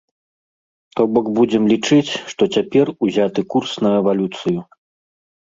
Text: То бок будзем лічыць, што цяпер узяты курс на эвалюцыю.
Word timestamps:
То 0.99 1.05
бок 1.17 1.25
будзем 1.39 1.63
лічыць, 1.73 2.15
што 2.33 2.43
цяпер 2.57 2.93
узяты 3.09 3.45
курс 3.57 3.71
на 3.87 3.93
эвалюцыю. 4.01 4.59